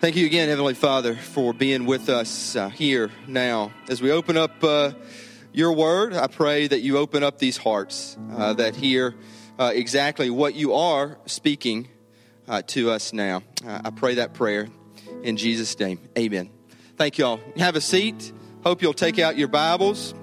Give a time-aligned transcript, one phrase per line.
[0.00, 3.72] Thank you again, Heavenly Father, for being with us uh, here now.
[3.88, 4.92] As we open up uh,
[5.52, 9.16] your word, I pray that you open up these hearts uh, that hear
[9.58, 11.88] uh, exactly what you are speaking
[12.46, 13.42] uh, to us now.
[13.66, 14.68] Uh, I pray that prayer
[15.24, 15.98] in Jesus' name.
[16.16, 16.48] Amen.
[16.96, 17.40] Thank you all.
[17.56, 18.32] Have a seat.
[18.62, 20.14] Hope you'll take out your Bibles.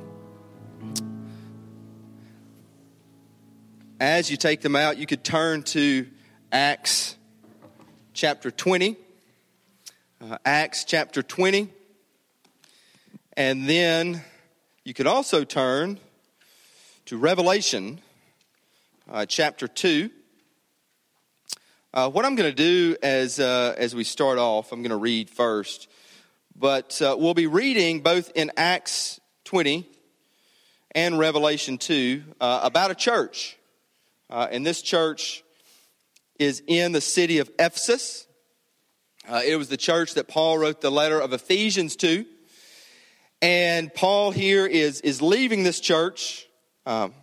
[4.00, 6.08] As you take them out, you could turn to
[6.50, 7.18] Acts
[8.14, 9.00] chapter 20
[10.22, 11.70] uh, Acts chapter 20.
[13.38, 14.24] And then
[14.84, 16.00] you could also turn
[17.06, 18.00] to Revelation
[19.12, 20.10] uh, chapter 2.
[21.94, 24.98] Uh, what I'm going to do as, uh, as we start off, I'm going to
[24.98, 25.90] read first.
[26.56, 29.88] But uh, we'll be reading both in Acts 20
[30.94, 33.58] and Revelation 2 uh, about a church.
[34.30, 35.44] and this church
[36.40, 38.25] is in the city of Ephesus.
[39.28, 42.26] Uh, it was the church that Paul wrote the letter of Ephesians to.
[43.42, 46.48] And Paul here is, is leaving this church
[46.86, 47.14] um,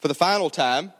[0.00, 0.92] for the final time.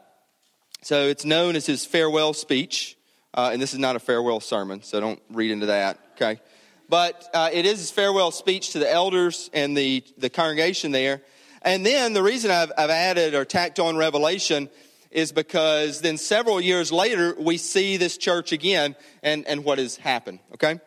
[0.82, 2.96] So it's known as his farewell speech.
[3.32, 6.40] Uh, and this is not a farewell sermon, so don't read into that, okay?
[6.88, 11.22] But uh, it is his farewell speech to the elders and the, the congregation there.
[11.62, 14.70] And then the reason I've, I've added or tacked on Revelation
[15.10, 19.96] is because then several years later, we see this church again and, and what has
[19.96, 20.80] happened, okay?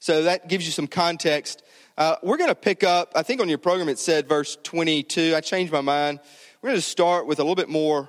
[0.00, 1.62] So that gives you some context.
[1.96, 5.34] Uh, we're going to pick up, I think on your program it said verse 22.
[5.36, 6.20] I changed my mind.
[6.60, 8.08] We're going to start with a little bit more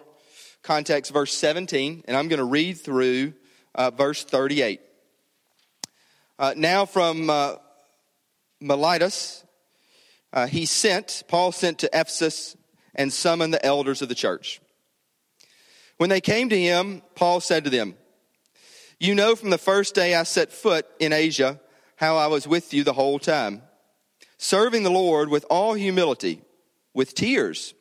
[0.63, 3.33] context, verse 17, and I'm going to read through
[3.75, 4.81] uh, verse 38.
[6.39, 7.55] Uh, now from uh,
[8.59, 9.43] Miletus,
[10.31, 12.57] uh, he sent, Paul sent to Ephesus
[12.95, 14.61] and summoned the elders of the church.
[15.97, 17.95] When they came to him, Paul said to them,
[18.99, 21.59] You know from the first day I set foot in Asia
[21.97, 23.61] how I was with you the whole time,
[24.37, 26.41] serving the Lord with all humility,
[26.93, 27.73] with tears,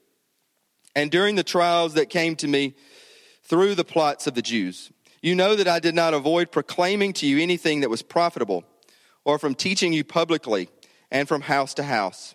[0.94, 2.74] and during the trials that came to me
[3.42, 4.92] through the plots of the Jews.
[5.22, 8.64] You know that I did not avoid proclaiming to you anything that was profitable,
[9.24, 10.68] or from teaching you publicly
[11.10, 12.34] and from house to house.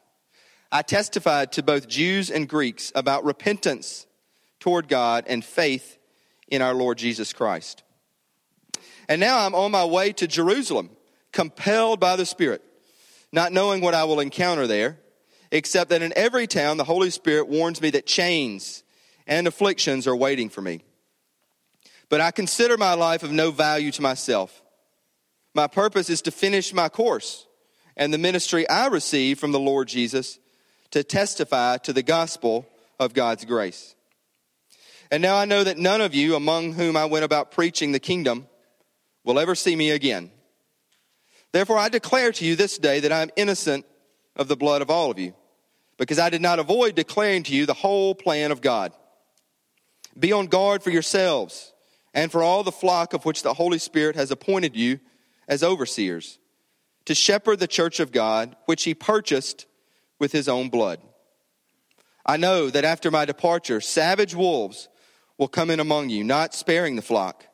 [0.72, 4.06] I testified to both Jews and Greeks about repentance
[4.68, 5.98] toward God and faith
[6.50, 7.84] in our Lord Jesus Christ.
[9.08, 10.90] And now I'm on my way to Jerusalem,
[11.32, 12.62] compelled by the Spirit,
[13.32, 15.00] not knowing what I will encounter there,
[15.52, 18.84] except that in every town the Holy Spirit warns me that chains
[19.26, 20.82] and afflictions are waiting for me.
[22.10, 24.62] But I consider my life of no value to myself.
[25.54, 27.48] My purpose is to finish my course
[27.96, 30.40] and the ministry I receive from the Lord Jesus
[30.92, 32.68] to testify to the gospel
[33.00, 33.94] of God's grace.
[35.10, 38.00] And now I know that none of you among whom I went about preaching the
[38.00, 38.48] kingdom
[39.24, 40.32] will ever see me again.
[41.52, 43.86] Therefore, I declare to you this day that I am innocent
[44.36, 45.34] of the blood of all of you,
[45.98, 48.92] because I did not avoid declaring to you the whole plan of God.
[50.20, 51.74] Be on guard for yourselves
[52.14, 55.00] and for all the flock of which the Holy Spirit has appointed you
[55.48, 56.40] as overseers,
[57.06, 59.66] to shepherd the church of God, which he purchased
[60.20, 61.00] with his own blood.
[62.26, 64.90] I know that after my departure, savage wolves
[65.38, 67.46] will come in among you, not sparing the flock.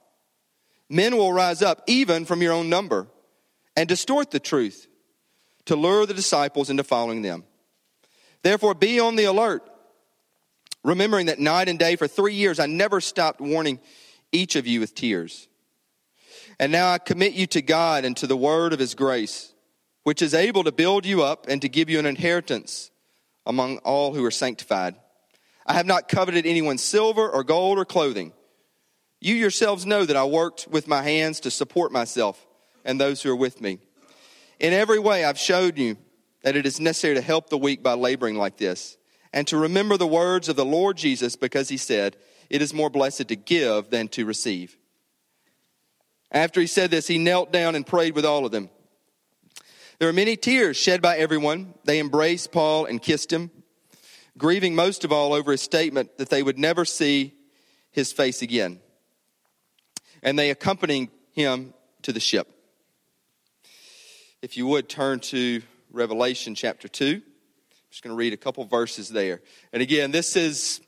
[0.90, 3.08] Men will rise up, even from your own number,
[3.76, 4.88] and distort the truth
[5.66, 7.44] to lure the disciples into following them.
[8.42, 9.64] Therefore, be on the alert,
[10.84, 13.80] remembering that night and day for three years I never stopped warning
[14.32, 15.48] each of you with tears.
[16.60, 19.54] And now I commit you to God and to the word of his grace,
[20.04, 22.92] which is able to build you up and to give you an inheritance
[23.46, 24.96] among all who are sanctified.
[25.66, 28.34] I have not coveted anyone's silver or gold or clothing.
[29.22, 32.46] You yourselves know that I worked with my hands to support myself
[32.84, 33.80] and those who are with me.
[34.60, 35.98] In every way, I've showed you
[36.44, 38.98] that it is necessary to help the weak by laboring like this,
[39.32, 42.18] and to remember the words of the Lord Jesus, because he said,
[42.50, 44.78] It is more blessed to give than to receive.
[46.30, 48.70] After he said this, he knelt down and prayed with all of them.
[50.00, 51.76] There were many tears shed by everyone.
[51.86, 53.52] They embraced Paul and kissed him
[54.38, 57.34] grieving most of all over his statement that they would never see
[57.92, 58.80] his face again.
[60.22, 62.48] And they accompanied him to the ship.
[64.42, 65.62] If you would turn to
[65.94, 67.06] Revelation chapter 2.
[67.06, 67.22] I'm
[67.92, 69.42] just going to read a couple verses there.
[69.72, 70.82] And again, this is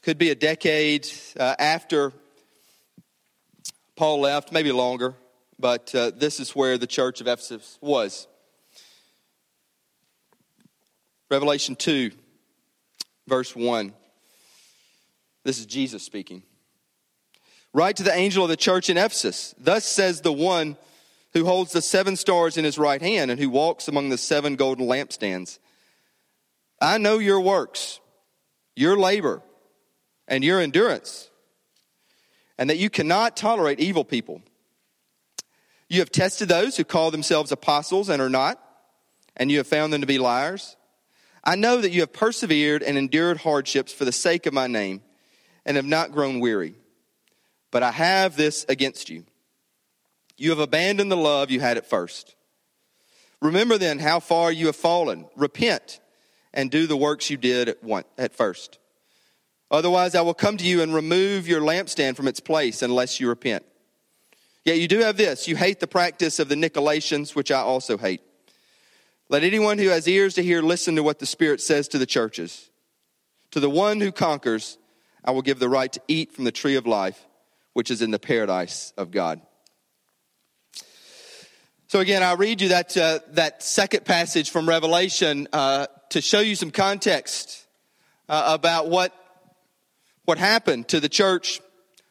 [0.00, 1.06] could be a decade
[1.38, 2.10] uh, after
[3.94, 5.14] Paul left, maybe longer,
[5.58, 8.26] but uh, this is where the church of Ephesus was.
[11.30, 12.12] Revelation 2,
[13.26, 13.92] verse 1.
[15.44, 16.42] This is Jesus speaking.
[17.72, 19.54] Write to the angel of the church in Ephesus.
[19.58, 20.76] Thus says the one
[21.32, 24.56] who holds the seven stars in his right hand and who walks among the seven
[24.56, 25.58] golden lampstands.
[26.80, 28.00] I know your works,
[28.76, 29.42] your labor,
[30.28, 31.30] and your endurance,
[32.58, 34.42] and that you cannot tolerate evil people.
[35.88, 38.62] You have tested those who call themselves apostles and are not,
[39.36, 40.76] and you have found them to be liars.
[41.44, 45.02] I know that you have persevered and endured hardships for the sake of my name,
[45.64, 46.74] and have not grown weary.
[47.70, 49.24] But I have this against you
[50.42, 52.34] you have abandoned the love you had at first.
[53.40, 55.26] Remember then how far you have fallen.
[55.36, 56.00] Repent
[56.52, 58.80] and do the works you did at, one, at first.
[59.70, 63.28] Otherwise, I will come to you and remove your lampstand from its place unless you
[63.28, 63.64] repent.
[64.64, 67.96] Yet you do have this you hate the practice of the Nicolaitans, which I also
[67.96, 68.20] hate.
[69.32, 72.04] Let anyone who has ears to hear listen to what the Spirit says to the
[72.04, 72.68] churches.
[73.52, 74.76] To the one who conquers,
[75.24, 77.18] I will give the right to eat from the tree of life,
[77.72, 79.40] which is in the paradise of God.
[81.88, 86.40] So again, I read you that uh, that second passage from Revelation uh, to show
[86.40, 87.66] you some context
[88.28, 89.14] uh, about what
[90.26, 91.62] what happened to the church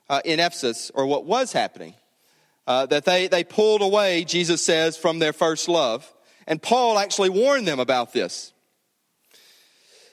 [0.09, 1.93] uh, in Ephesus, or what was happening.
[2.65, 6.11] Uh, that they they pulled away, Jesus says, from their first love,
[6.51, 8.51] and Paul actually warned them about this.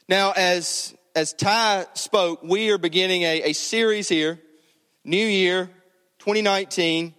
[0.09, 4.41] Now, as as Ty spoke, we are beginning a, a series here,
[5.05, 5.67] New Year,
[6.21, 7.13] 2019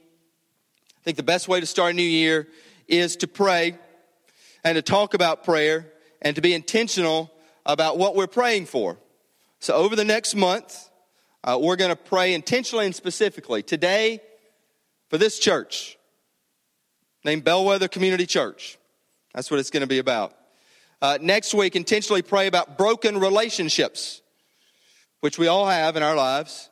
[1.00, 2.48] I think the best way to start a new year
[2.88, 3.78] is to pray
[4.64, 5.92] and to talk about prayer
[6.22, 7.30] and to be intentional
[7.66, 8.98] about what we're praying for.
[9.60, 10.90] So, over the next month,
[11.44, 13.64] uh, we're going to pray intentionally and specifically.
[13.64, 14.22] Today,
[15.10, 15.98] for this church,
[17.26, 18.79] named Bellwether Community Church.
[19.34, 20.34] That's what it's going to be about.
[21.02, 24.22] Uh, next week, intentionally pray about broken relationships,
[25.22, 26.70] which we all have in our lives.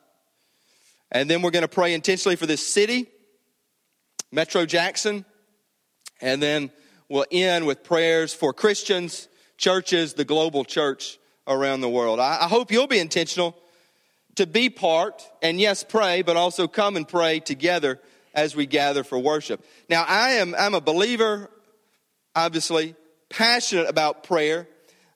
[1.10, 3.08] And then we're going to pray intentionally for this city
[4.30, 5.24] Metro Jackson.
[6.20, 6.70] And then
[7.08, 12.20] we'll end with prayers for Christians, churches, the global church around the world.
[12.20, 13.56] I, I hope you'll be intentional
[14.34, 18.00] to be part and yes, pray, but also come and pray together
[18.34, 19.64] as we gather for worship.
[19.88, 21.50] Now, I am I'm a believer,
[22.38, 22.94] obviously,
[23.28, 24.68] passionate about prayer.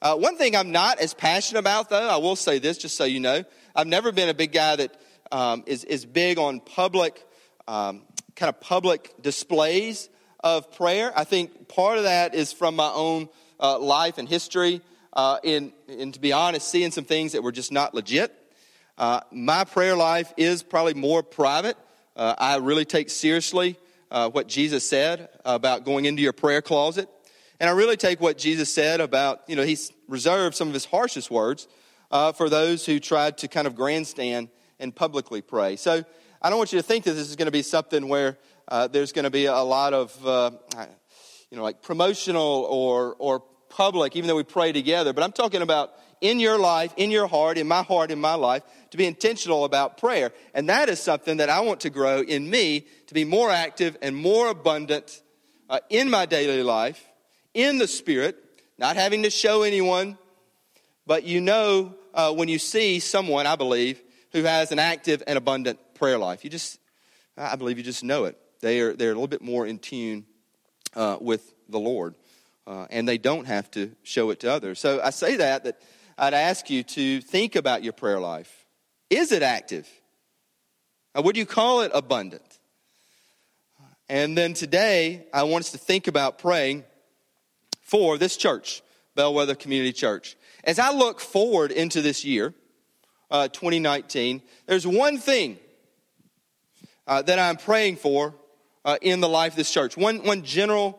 [0.03, 3.05] Uh, one thing I'm not as passionate about, though, I will say this just so
[3.05, 3.45] you know,
[3.77, 4.97] I've never been a big guy that
[5.31, 7.25] um, is is big on public
[7.69, 8.03] um,
[8.35, 10.11] kind of public displays
[10.41, 11.13] of prayer.
[11.15, 13.29] I think part of that is from my own
[13.61, 14.81] uh, life and history,
[15.13, 18.37] uh, in, and to be honest, seeing some things that were just not legit.
[18.99, 21.77] Uh, my prayer life is probably more private.
[22.17, 23.77] Uh, I really take seriously
[24.13, 27.09] uh, what Jesus said about going into your prayer closet.
[27.59, 30.85] And I really take what Jesus said about, you know, he's reserved some of his
[30.85, 31.67] harshest words
[32.11, 35.77] uh, for those who tried to kind of grandstand and publicly pray.
[35.77, 36.05] So
[36.43, 38.37] I don't want you to think that this is going to be something where
[38.69, 40.51] uh, there's going to be a lot of, uh,
[41.51, 45.15] you know, like promotional or, or public, even though we pray together.
[45.15, 48.35] But I'm talking about in your life, in your heart, in my heart, in my
[48.35, 50.33] life, to be intentional about prayer.
[50.55, 53.99] And that is something that I want to grow in me to be more active
[54.01, 55.21] and more abundant
[55.69, 57.05] uh, in my daily life,
[57.53, 58.37] in the Spirit,
[58.79, 60.17] not having to show anyone,
[61.07, 64.01] but you know uh, when you see someone, I believe,
[64.31, 66.45] who has an active and abundant prayer life.
[66.45, 66.79] You just,
[67.37, 68.39] I believe you just know it.
[68.61, 70.25] They are, they're a little bit more in tune
[70.95, 72.15] uh, with the Lord.
[72.65, 74.79] Uh, and they don't have to show it to others.
[74.79, 75.83] So I say that, that
[76.19, 78.67] I'd ask you to think about your prayer life.
[79.11, 79.89] Is it active?
[81.15, 82.59] Or would you call it abundant?
[84.09, 86.85] And then today, I want us to think about praying
[87.81, 88.83] for this church,
[89.15, 90.37] Bellwether Community Church.
[90.65, 92.55] As I look forward into this year,
[93.31, 95.59] uh, 2019, there's one thing
[97.07, 98.35] uh, that I'm praying for
[98.85, 99.97] uh, in the life of this church.
[99.97, 100.99] One, one general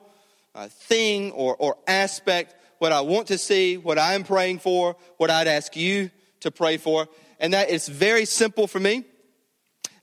[0.55, 5.29] uh, thing or, or aspect, what I want to see, what I'm praying for, what
[5.29, 6.11] I'd ask you
[6.41, 7.07] to pray for.
[7.39, 9.05] And that is very simple for me.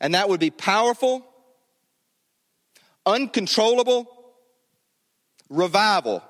[0.01, 1.27] And that would be powerful,
[3.05, 4.07] uncontrollable
[5.49, 6.23] revival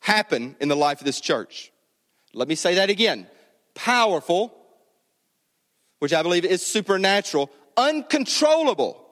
[0.00, 1.72] happen in the life of this church.
[2.34, 3.26] Let me say that again.
[3.74, 4.54] Powerful,
[5.98, 9.02] which I believe is supernatural, uncontrollable,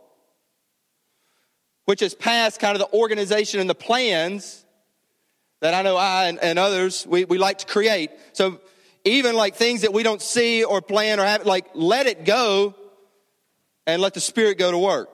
[1.85, 4.65] which is past kind of the organization and the plans
[5.61, 8.11] that I know I and, and others, we, we like to create.
[8.33, 8.61] So
[9.05, 12.75] even like things that we don't see or plan or have, like let it go
[13.87, 15.09] and let the Spirit go to work.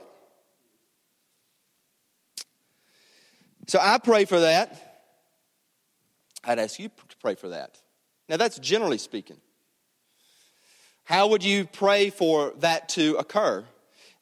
[3.66, 4.80] So I pray for that.
[6.44, 7.80] I'd ask you to pray for that.
[8.28, 9.36] Now, that's generally speaking.
[11.04, 13.64] How would you pray for that to occur?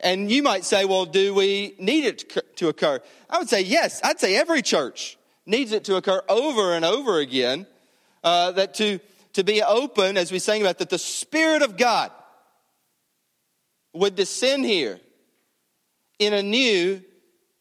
[0.01, 3.01] And you might say, well, do we need it to occur?
[3.31, 4.01] I would say yes.
[4.03, 7.67] I'd say every church needs it to occur over and over again.
[8.23, 9.01] Uh, that to,
[9.33, 12.13] to be open, as we sang about, that the Spirit of God
[13.93, 15.01] would descend here
[16.19, 17.03] in a new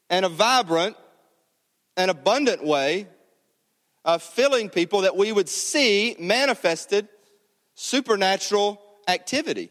[0.10, 0.96] and a vibrant
[1.98, 3.08] and abundant way,
[4.06, 7.08] uh, filling people that we would see manifested
[7.74, 9.70] supernatural activity.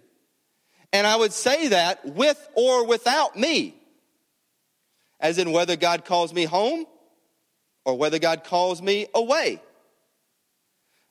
[0.92, 3.76] And I would say that with or without me,
[5.20, 6.86] as in whether God calls me home
[7.90, 9.60] or whether God calls me away.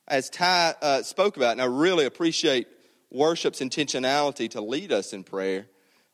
[0.08, 2.66] As Ty uh, spoke about, and I really appreciate
[3.10, 5.66] worship's intentionality to lead us in prayer,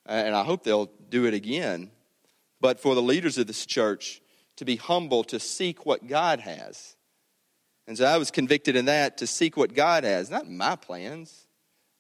[0.05, 1.91] and I hope they'll do it again.
[2.61, 4.21] But for the leaders of this church
[4.57, 6.97] to be humble, to seek what God has.
[7.87, 11.47] And so I was convicted in that to seek what God has, not my plans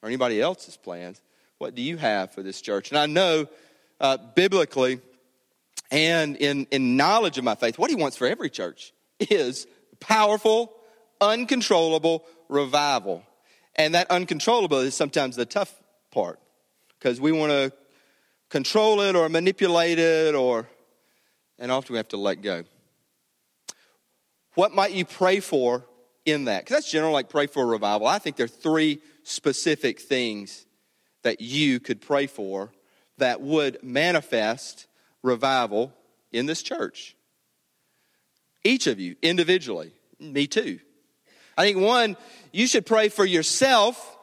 [0.03, 1.21] or anybody else's plans.
[1.59, 2.91] What do you have for this church?
[2.91, 3.47] And I know
[4.01, 5.01] uh, biblically
[5.91, 9.67] and in, in knowledge of my faith, what he wants for every church is
[10.01, 10.73] powerful,
[11.21, 13.23] uncontrollable revival.
[13.77, 15.73] And that uncontrollable is sometimes the tough
[16.11, 16.41] part
[16.99, 17.73] because we want to
[18.49, 20.69] control it or manipulate it or
[21.59, 22.65] and often we have to let go.
[24.55, 25.85] What might you pray for
[26.25, 26.65] in that?
[26.65, 28.07] Because that's general, like pray for a revival.
[28.07, 30.67] I think there are three specific things
[31.23, 32.73] that you could pray for
[33.19, 34.87] that would manifest
[35.27, 35.93] revival
[36.33, 37.17] in this church.
[38.65, 40.81] Each of you individually, me too.
[41.57, 42.17] I think one,
[42.53, 44.17] you should pray for yourself.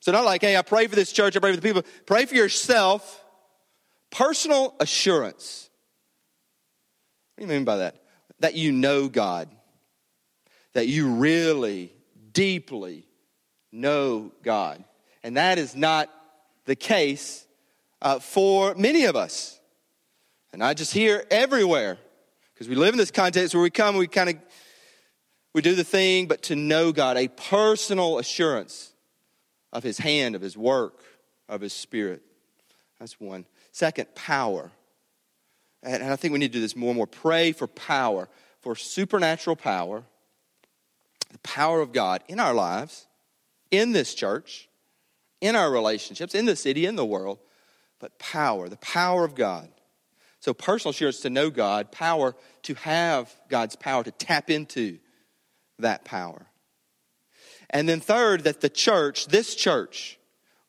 [0.00, 1.82] So, not like, hey, I pray for this church, I pray for the people.
[2.06, 3.22] Pray for yourself.
[4.10, 5.68] Personal assurance.
[7.34, 7.96] What do you mean by that?
[8.40, 9.48] That you know God.
[10.74, 11.92] That you really,
[12.32, 13.06] deeply
[13.72, 14.84] know God.
[15.22, 16.10] And that is not
[16.66, 17.46] the case
[18.02, 19.58] uh, for many of us.
[20.54, 21.98] And I just hear everywhere
[22.52, 24.36] because we live in this context where we come, we kind of
[25.52, 28.92] we do the thing, but to know God, a personal assurance
[29.72, 31.02] of His hand, of His work,
[31.48, 32.22] of His Spirit.
[33.00, 33.46] That's one.
[33.72, 34.70] Second, power.
[35.82, 37.08] And I think we need to do this more and more.
[37.08, 38.28] Pray for power,
[38.60, 40.04] for supernatural power,
[41.32, 43.08] the power of God in our lives,
[43.72, 44.68] in this church,
[45.40, 47.40] in our relationships, in the city, in the world,
[47.98, 49.68] but power, the power of God.
[50.44, 54.98] So, personal assurance to know God, power to have God's power, to tap into
[55.78, 56.44] that power.
[57.70, 60.18] And then, third, that the church, this church,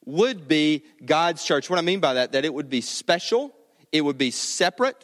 [0.05, 1.69] would be God's church.
[1.69, 3.53] What I mean by that, that it would be special,
[3.91, 5.03] it would be separate,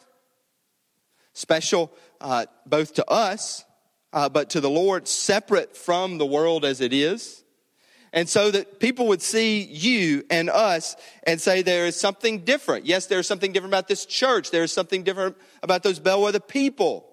[1.34, 3.66] special uh, both to us,
[4.14, 7.44] uh, but to the Lord, separate from the world as it is.
[8.14, 12.86] And so that people would see you and us and say there is something different.
[12.86, 14.52] Yes, there's something different about this church.
[14.52, 17.08] There's something different about those bellwether people.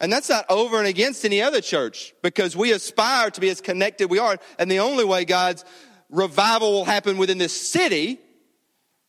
[0.00, 3.60] And that's not over and against any other church because we aspire to be as
[3.60, 4.38] connected we are.
[4.58, 5.64] And the only way God's
[6.08, 8.18] revival will happen within this city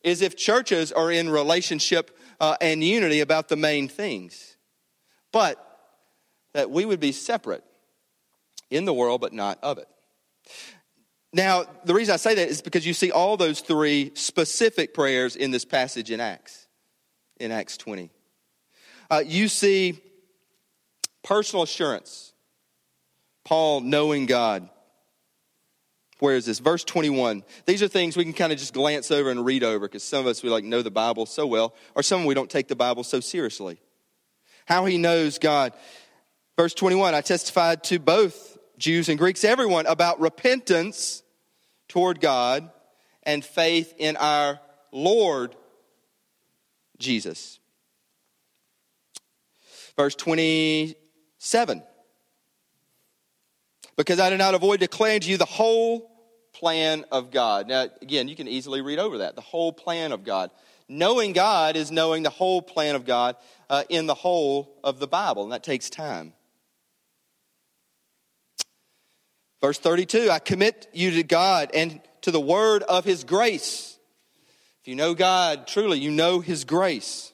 [0.02, 4.56] is if churches are in relationship uh, and unity about the main things.
[5.32, 5.64] But
[6.52, 7.64] that we would be separate
[8.68, 9.88] in the world, but not of it.
[11.32, 15.36] Now, the reason I say that is because you see all those three specific prayers
[15.36, 16.66] in this passage in Acts,
[17.38, 18.10] in Acts 20.
[19.10, 20.00] Uh, you see
[21.22, 22.32] personal assurance,
[23.44, 24.68] Paul knowing God
[26.20, 26.58] where is this?
[26.58, 27.42] Verse 21.
[27.66, 30.20] These are things we can kind of just glance over and read over because some
[30.20, 32.76] of us, we like know the Bible so well, or some we don't take the
[32.76, 33.80] Bible so seriously.
[34.66, 35.72] How he knows God.
[36.56, 41.22] Verse 21 I testified to both Jews and Greeks, everyone, about repentance
[41.86, 42.70] toward God
[43.22, 44.58] and faith in our
[44.90, 45.54] Lord
[46.98, 47.60] Jesus.
[49.96, 51.82] Verse 27
[53.96, 56.10] because I did not avoid declaring to you the whole
[56.54, 57.68] plan of God.
[57.68, 59.34] Now, again, you can easily read over that.
[59.34, 60.50] The whole plan of God.
[60.88, 63.36] Knowing God is knowing the whole plan of God
[63.68, 66.32] uh, in the whole of the Bible, and that takes time.
[69.60, 73.98] Verse 32 I commit you to God and to the word of his grace.
[74.80, 77.32] If you know God, truly, you know his grace.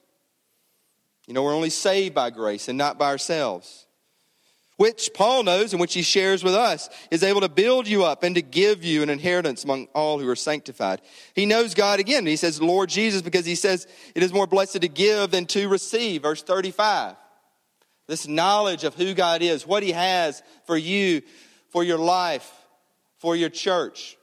[1.27, 3.87] You know, we're only saved by grace and not by ourselves
[4.77, 8.23] which Paul knows and which he shares with us, is able to build you up
[8.23, 11.01] and to give you an inheritance among all who are sanctified.
[11.35, 12.27] He knows God again.
[12.27, 15.69] He says, Lord Jesus, because he says it is more blessed to give than to
[15.69, 16.23] receive.
[16.23, 17.17] Verse 35.
[18.07, 21.23] This knowledge of who God is, what he has for you,
[21.71, 22.51] for your life,
[23.19, 24.17] for your church.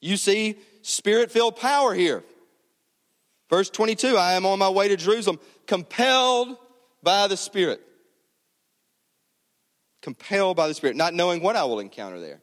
[0.00, 2.22] You see spirit filled power here.
[3.48, 6.56] Verse 22 I am on my way to Jerusalem, compelled
[7.02, 7.80] by the Spirit.
[10.02, 12.40] Compelled by the Spirit, not knowing what I will encounter there.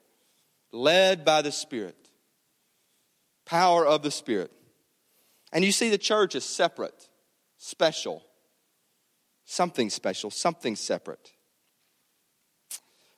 [0.72, 1.96] Led by the Spirit.
[3.46, 4.52] Power of the Spirit.
[5.52, 7.10] And you see the church is separate,
[7.58, 8.24] special.
[9.46, 11.32] Something special, something separate.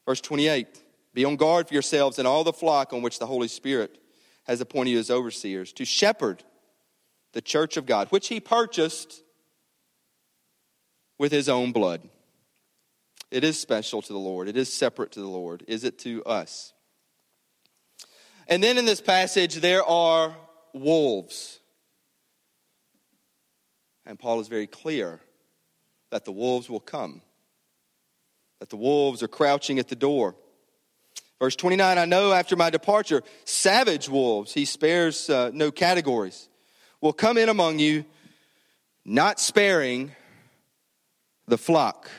[0.05, 0.67] Verse 28
[1.13, 3.99] Be on guard for yourselves and all the flock on which the Holy Spirit
[4.45, 6.43] has appointed you as overseers, to shepherd
[7.33, 9.23] the church of God, which he purchased
[11.17, 12.07] with his own blood.
[13.31, 15.63] It is special to the Lord, it is separate to the Lord.
[15.67, 16.73] Is it to us?
[18.47, 20.35] And then in this passage, there are
[20.73, 21.59] wolves.
[24.05, 25.19] And Paul is very clear
[26.11, 27.21] that the wolves will come,
[28.59, 30.35] that the wolves are crouching at the door.
[31.39, 36.49] Verse 29 I know after my departure, savage wolves, he spares uh, no categories
[37.05, 38.03] will come in among you,
[39.05, 40.11] not sparing
[41.47, 42.09] the flock.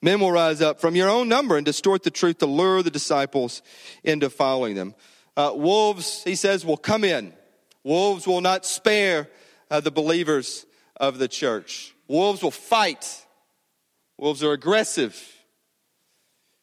[0.00, 2.90] Men will rise up from your own number and distort the truth to lure the
[2.90, 3.62] disciples
[4.04, 4.94] into following them.
[5.36, 7.32] Uh, wolves, he says, will come in.
[7.82, 9.28] Wolves will not spare
[9.70, 11.92] uh, the believers of the church.
[12.06, 13.26] Wolves will fight.
[14.18, 15.20] Wolves are aggressive.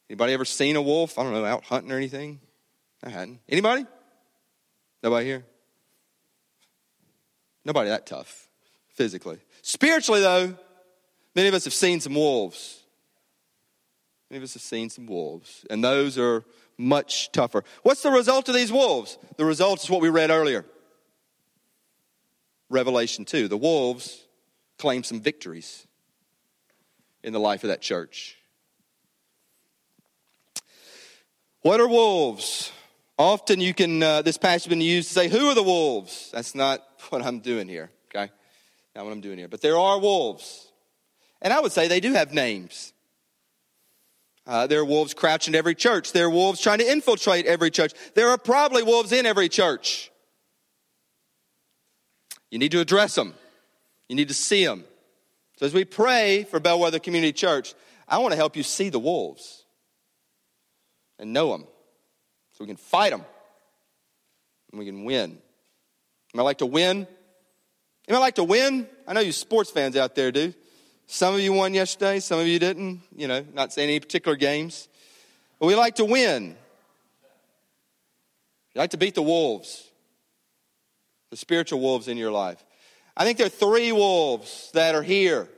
[0.09, 1.19] Anybody ever seen a wolf?
[1.19, 2.39] I don't know, out hunting or anything?
[3.03, 3.39] I hadn't.
[3.47, 3.85] Anybody?
[5.03, 5.45] Nobody here?
[7.63, 8.47] Nobody that tough
[8.89, 9.39] physically.
[9.61, 10.57] Spiritually, though,
[11.35, 12.83] many of us have seen some wolves.
[14.29, 16.43] Many of us have seen some wolves, and those are
[16.77, 17.63] much tougher.
[17.83, 19.17] What's the result of these wolves?
[19.37, 20.65] The result is what we read earlier
[22.69, 23.47] Revelation 2.
[23.47, 24.25] The wolves
[24.77, 25.85] claim some victories
[27.23, 28.38] in the life of that church.
[31.61, 32.71] What are wolves?
[33.17, 36.29] Often you can, uh, this passage has been used to say, Who are the wolves?
[36.31, 38.31] That's not what I'm doing here, okay?
[38.95, 39.49] Not what I'm doing here.
[39.49, 40.71] But there are wolves.
[41.41, 42.93] And I would say they do have names.
[44.47, 46.11] Uh, there are wolves crouching in every church.
[46.11, 47.93] There are wolves trying to infiltrate every church.
[48.15, 50.11] There are probably wolves in every church.
[52.49, 53.35] You need to address them,
[54.07, 54.85] you need to see them.
[55.57, 57.75] So, as we pray for Bellwether Community Church,
[58.07, 59.65] I want to help you see the wolves
[61.19, 61.67] and know them
[62.53, 63.23] so we can fight them
[64.71, 65.37] and we can win.
[66.33, 67.07] Am I like to win?
[68.07, 68.87] Am I like to win?
[69.07, 70.53] I know you sports fans out there do.
[71.07, 73.01] Some of you won yesterday, some of you didn't.
[73.15, 74.87] You know, not saying any particular games.
[75.59, 76.55] But we like to win.
[78.73, 79.83] You like to beat the wolves,
[81.31, 82.63] the spiritual wolves in your life.
[83.17, 85.49] I think there are three wolves that are here.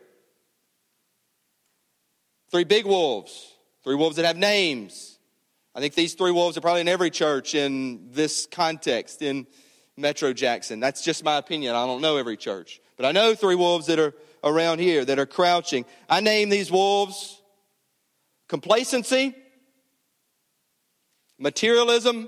[2.50, 3.54] Three big wolves.
[3.84, 5.18] Three wolves that have names.
[5.74, 9.48] I think these three wolves are probably in every church in this context in
[9.96, 10.82] Metro Jackson.
[10.82, 11.76] That's just my opinion.
[11.76, 12.82] I don't know every church.
[12.98, 15.86] But I know three wolves that are around here that are crouching.
[16.10, 17.38] I name these wolves
[18.50, 19.34] complacency,
[21.40, 22.28] materialism,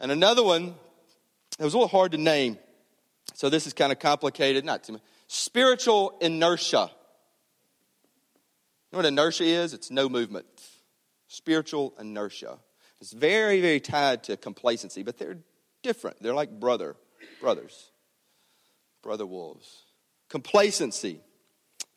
[0.00, 0.74] and another one
[1.58, 2.58] it was a little hard to name.
[3.34, 5.02] So this is kind of complicated, not too much.
[5.28, 6.90] Spiritual inertia.
[8.90, 9.72] You know what inertia is?
[9.72, 10.46] It's no movement
[11.32, 12.58] spiritual inertia.
[13.00, 15.38] It's very, very tied to complacency, but they're
[15.82, 16.22] different.
[16.22, 16.94] They're like brother,
[17.40, 17.90] brothers,
[19.02, 19.84] brother wolves.
[20.28, 21.20] Complacency,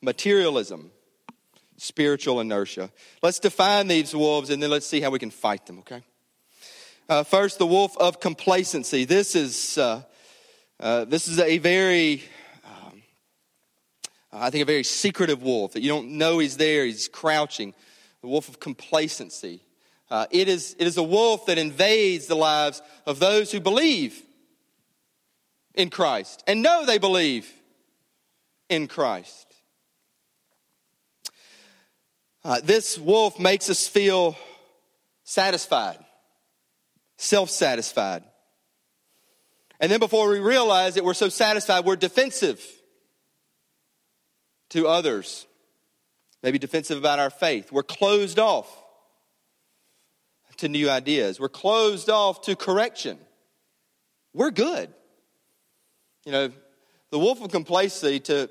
[0.02, 0.89] materialism,
[1.76, 2.89] spiritual inertia.
[3.21, 6.02] Let's define these wolves and then let's see how we can fight them, okay?
[7.10, 9.04] Uh, first, the wolf of complacency.
[9.04, 10.02] This is, uh,
[10.80, 12.24] uh, this is a very,
[12.63, 13.04] um,
[14.32, 16.86] I think, a very secretive wolf that you don't know he's there.
[16.86, 17.74] He's crouching
[18.26, 19.62] the wolf of complacency.
[20.10, 24.20] Uh, it, is, it is a wolf that invades the lives of those who believe
[25.76, 27.48] in Christ and know they believe
[28.68, 29.54] in Christ.
[32.44, 34.36] Uh, this wolf makes us feel
[35.24, 36.00] satisfied,
[37.18, 38.24] self satisfied.
[39.80, 42.60] And then before we realize that we're so satisfied, we're defensive
[44.70, 45.46] to others
[46.43, 47.71] maybe defensive about our faith.
[47.71, 48.67] We're closed off
[50.58, 51.39] to new ideas.
[51.39, 53.17] We're closed off to correction.
[54.34, 54.93] We're good.
[56.26, 56.52] You know,
[57.12, 58.50] the wolf of complacency, to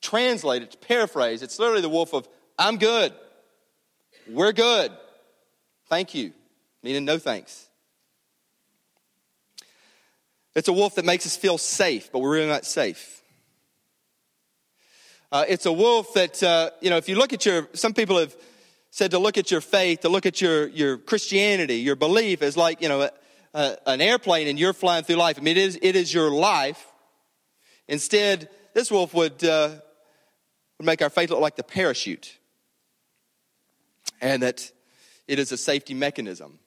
[0.00, 3.12] translate it, to paraphrase, it's literally the wolf of, I'm good.
[4.28, 4.92] We're good.
[5.88, 6.32] Thank you.
[6.82, 7.68] Meaning no thanks.
[10.54, 13.21] It's a wolf that makes us feel safe, but we're really not safe.
[15.32, 18.18] Uh, it's a wolf that, uh, you know, if you look at your, some people
[18.18, 18.36] have
[18.90, 22.56] said to look at your faith, to look at your, your Christianity, your belief as
[22.56, 23.10] like, you know, a,
[23.54, 25.38] a, an airplane and you're flying through life.
[25.38, 26.86] I mean, it is, it is your life
[27.88, 29.70] Instead, this wolf would, uh,
[30.78, 32.38] would make our faith look like the parachute,
[34.20, 34.70] and that
[35.26, 36.58] it is a safety mechanism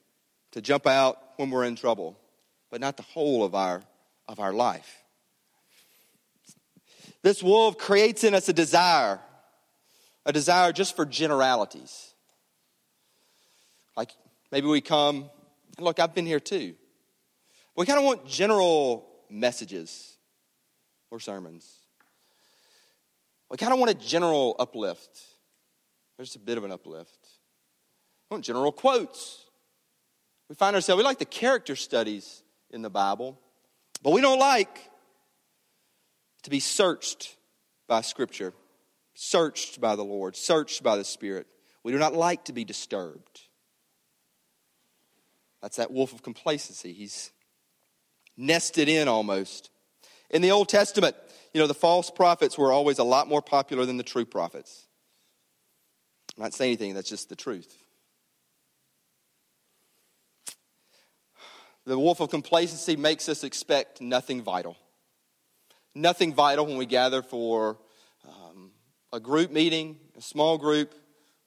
[0.52, 2.20] to jump out when we're in trouble,
[2.70, 3.84] but not the whole of our,
[4.28, 5.04] of our life.
[7.26, 9.20] This wolf creates in us a desire,
[10.28, 12.14] a desire just for generalities.
[13.98, 14.12] Like
[14.52, 15.32] maybe we come,
[15.76, 16.76] and look, I've been here too.
[17.76, 20.18] We kind of want general messages
[21.10, 21.68] or sermons.
[23.50, 25.20] We kind of want a general uplift.
[26.18, 27.28] There's a bit of an uplift.
[28.30, 29.46] We want general quotes.
[30.48, 33.40] We find ourselves, we like the character studies in the Bible,
[34.04, 34.92] but we don't like
[36.46, 37.36] to be searched
[37.88, 38.54] by Scripture,
[39.16, 41.48] searched by the Lord, searched by the Spirit.
[41.84, 43.42] We do not like to be disturbed.
[45.62, 46.94] That's that wolf of complacency.
[46.94, 47.32] He's
[48.38, 49.72] nested in almost.
[50.30, 51.16] In the Old Testament,
[51.54, 54.86] you know, the false prophets were always a lot more popular than the true prophets.
[56.38, 57.76] I'm not saying anything, that's just the truth.
[61.86, 64.78] The wolf of complacency makes us expect nothing vital.
[65.96, 67.78] Nothing vital when we gather for
[68.28, 68.72] um,
[69.14, 70.94] a group meeting, a small group,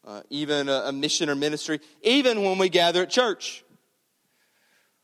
[0.07, 3.63] uh, even a, a mission or ministry, even when we gather at church.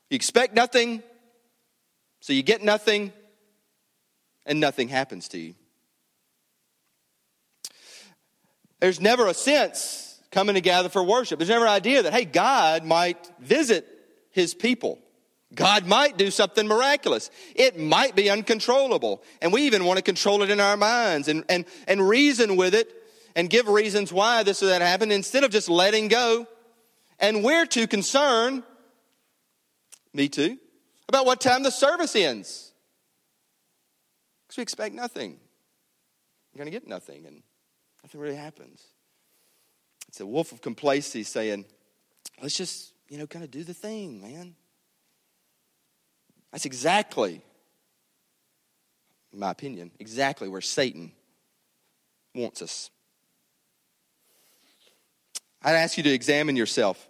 [0.09, 1.03] You expect nothing,
[2.21, 3.13] so you get nothing,
[4.47, 5.55] and nothing happens to you.
[8.81, 11.39] There's never a sense coming together for worship.
[11.39, 13.87] There's never an idea that, hey, God might visit
[14.31, 14.99] his people.
[15.55, 17.31] God might do something miraculous.
[17.55, 19.23] It might be uncontrollable.
[19.41, 22.75] And we even want to control it in our minds and, and, and reason with
[22.75, 22.91] it
[23.37, 26.47] and give reasons why this or that happened instead of just letting go.
[27.19, 28.63] And we're too concerned,
[30.13, 30.59] me too,
[31.09, 32.73] about what time the service ends.
[34.47, 35.39] Because we expect nothing.
[36.53, 37.43] You're going to get nothing, and
[38.03, 38.83] nothing really happens.
[40.09, 41.65] It's a wolf of complacency saying,
[42.41, 44.55] let's just, you know, kind of do the thing, man.
[46.55, 47.43] That's exactly,
[49.33, 51.11] in my opinion, exactly where Satan
[52.33, 52.91] wants us.
[55.65, 57.09] I'd ask you to examine yourself.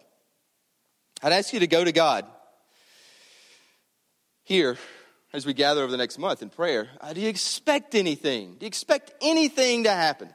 [1.22, 2.24] I'd ask you to go to God
[4.44, 4.78] here
[5.35, 6.88] as we gather over the next month in prayer.
[7.02, 8.52] Uh, do you expect anything?
[8.52, 10.30] Do you expect anything to happen?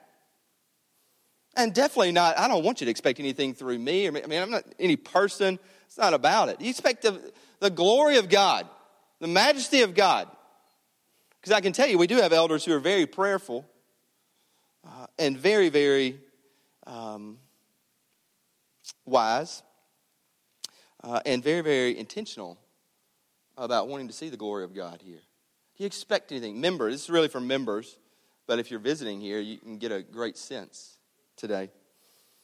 [1.57, 4.05] And definitely not, I don't want you to expect anything through me.
[4.05, 5.57] Or, I mean, I'm not any person.
[5.87, 6.61] It's not about it.
[6.61, 8.69] You expect the, the glory of God
[9.19, 10.27] the majesty of God.
[11.39, 13.65] Because I can tell you, we do have elders who are very prayerful
[14.85, 16.19] uh, and very, very
[16.85, 17.37] um,
[19.05, 19.63] wise
[21.03, 22.57] uh, and very, very intentional
[23.57, 25.19] about wanting to see the glory of God here.
[25.77, 26.59] Do you expect anything?
[26.59, 27.97] Members, this is really for members,
[28.47, 30.97] but if you're visiting here, you can get a great sense
[31.37, 31.69] today.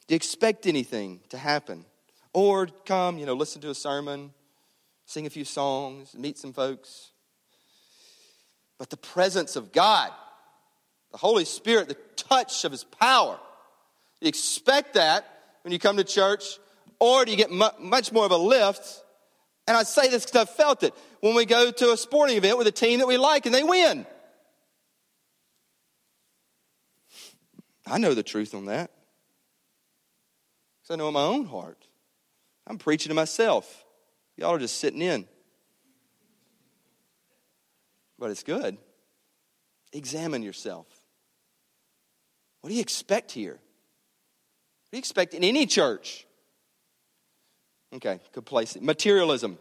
[0.06, 1.84] Do you expect anything to happen?
[2.32, 4.32] Or come, you know, listen to a sermon,
[5.06, 7.12] sing a few songs, meet some folks.
[8.78, 10.10] But the presence of God,
[11.12, 13.38] the Holy Spirit, the touch of His power,
[14.20, 15.26] you expect that
[15.62, 16.58] when you come to church,
[16.98, 19.02] or do you get much more of a lift?
[19.66, 22.58] And I say this because I've felt it when we go to a sporting event
[22.58, 24.06] with a team that we like and they win.
[27.86, 28.90] I know the truth on that.
[30.82, 31.78] Because I know in my own heart.
[32.66, 33.85] I'm preaching to myself.
[34.36, 35.26] Y'all are just sitting in.
[38.18, 38.76] But it's good.
[39.92, 40.86] Examine yourself.
[42.60, 43.52] What do you expect here?
[43.52, 46.26] What do you expect in any church?
[47.94, 48.84] Okay, complacency.
[48.84, 49.58] Materialism.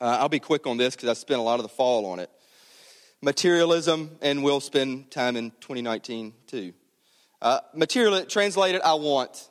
[0.00, 2.18] Uh, I'll be quick on this because I spent a lot of the fall on
[2.18, 2.30] it.
[3.20, 6.72] Materialism, and we'll spend time in 2019 too.
[7.40, 9.48] Uh, material, translated, I want,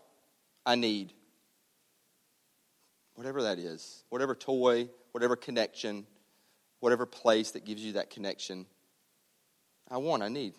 [0.65, 1.13] I need
[3.15, 6.06] whatever that is, whatever toy, whatever connection,
[6.80, 8.65] whatever place that gives you that connection.
[9.89, 10.54] I want, I need.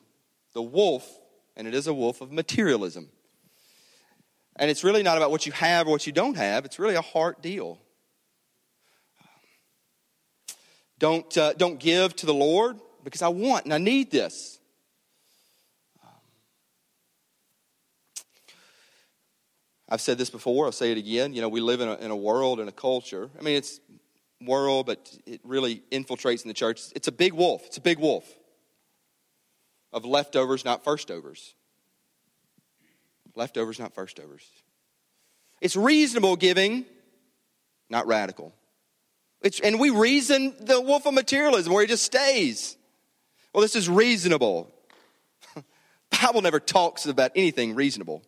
[0.54, 1.08] The wolf,
[1.56, 3.08] and it is a wolf of materialism.
[4.56, 6.94] And it's really not about what you have or what you don't have, it's really
[6.94, 7.78] a heart deal.
[10.98, 14.60] Don't, uh, don't give to the Lord because I want and I need this.
[19.92, 21.34] I've said this before, I'll say it again.
[21.34, 23.28] You know, we live in a, in a world and a culture.
[23.38, 23.78] I mean, it's
[24.40, 26.80] world, but it really infiltrates in the church.
[26.96, 27.66] It's a big wolf.
[27.66, 28.24] It's a big wolf
[29.92, 31.54] of leftovers, not first overs.
[33.34, 34.48] Leftovers, not first overs.
[35.60, 36.86] It's reasonable giving,
[37.90, 38.54] not radical.
[39.42, 42.78] It's, and we reason the wolf of materialism where he just stays.
[43.52, 44.70] Well, this is reasonable.
[46.22, 48.22] Bible never talks about anything reasonable.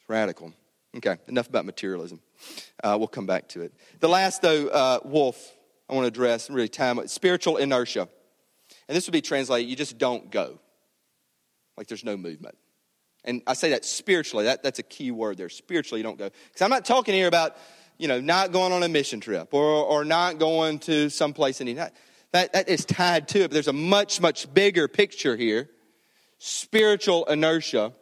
[0.11, 0.53] radical.
[0.97, 2.19] Okay, enough about materialism.
[2.83, 3.73] Uh, we'll come back to it.
[4.01, 5.55] The last, though, uh, wolf
[5.89, 8.07] I want to address, really time, spiritual inertia.
[8.87, 10.59] And this would be translated, you just don't go.
[11.77, 12.57] Like there's no movement.
[13.23, 15.49] And I say that spiritually, that, that's a key word there.
[15.49, 16.29] Spiritually, you don't go.
[16.29, 17.55] Because I'm not talking here about,
[17.97, 21.73] you know, not going on a mission trip or, or not going to someplace the
[22.31, 23.43] that, that is tied to it.
[23.43, 25.69] But there's a much, much bigger picture here
[26.43, 27.93] spiritual inertia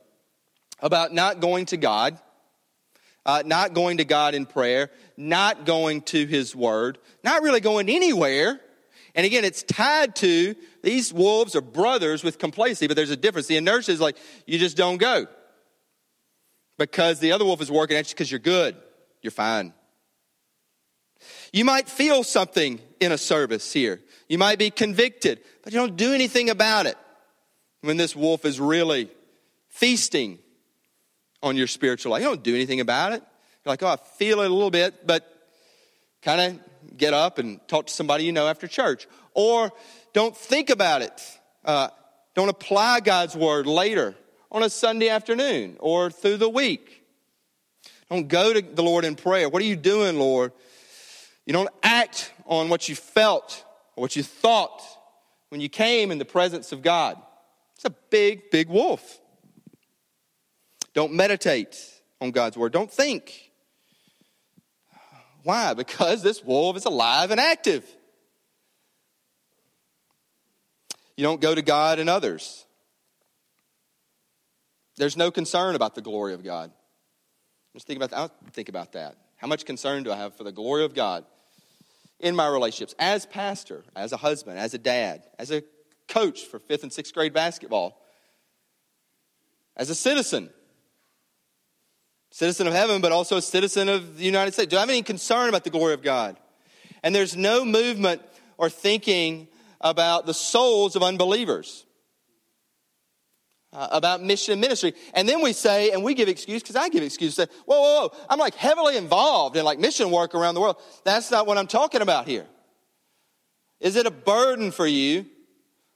[0.81, 2.19] about not going to God,
[3.25, 7.89] uh, not going to God in prayer, not going to His Word, not really going
[7.89, 8.59] anywhere.
[9.15, 13.47] And again, it's tied to these wolves are brothers with complacency, but there's a difference.
[13.47, 15.27] The inertia is like, you just don't go.
[16.77, 18.77] Because the other wolf is working at you because you're good,
[19.21, 19.73] you're fine.
[21.51, 23.99] You might feel something in a service here.
[24.29, 26.97] You might be convicted, but you don't do anything about it
[27.81, 29.09] when this wolf is really
[29.67, 30.39] feasting
[31.41, 32.21] on your spiritual life.
[32.21, 33.23] You don't do anything about it.
[33.63, 35.25] You're like, oh, I feel it a little bit, but
[36.21, 39.07] kind of get up and talk to somebody you know after church.
[39.33, 39.71] Or
[40.13, 41.21] don't think about it.
[41.63, 41.89] Uh,
[42.35, 44.15] don't apply God's word later
[44.51, 47.03] on a Sunday afternoon or through the week.
[48.09, 49.49] Don't go to the Lord in prayer.
[49.49, 50.51] What are you doing, Lord?
[51.45, 53.63] You don't act on what you felt
[53.95, 54.81] or what you thought
[55.49, 57.21] when you came in the presence of God.
[57.75, 59.19] It's a big, big wolf.
[60.99, 61.79] Don't meditate
[62.19, 62.73] on God's word.
[62.73, 63.53] Don't think.
[65.43, 65.73] Why?
[65.73, 67.85] Because this wolf is alive and active.
[71.15, 72.65] You don't go to God and others.
[74.97, 76.69] There's no concern about the glory of God.
[77.73, 78.19] Just think about that.
[78.19, 79.15] I Think about that.
[79.37, 81.23] How much concern do I have for the glory of God
[82.19, 85.63] in my relationships as pastor, as a husband, as a dad, as a
[86.09, 88.01] coach for fifth and sixth grade basketball,
[89.77, 90.49] as a citizen,
[92.31, 94.69] citizen of heaven, but also a citizen of the United States?
[94.69, 96.37] Do I have any concern about the glory of God?
[97.03, 98.21] And there's no movement
[98.57, 99.47] or thinking
[99.81, 101.85] about the souls of unbelievers,
[103.71, 104.93] uh, about mission and ministry.
[105.13, 108.07] And then we say, and we give excuse, because I give excuse, say, whoa, whoa,
[108.07, 110.81] whoa, I'm like heavily involved in like mission work around the world.
[111.05, 112.45] That's not what I'm talking about here.
[113.79, 115.25] Is it a burden for you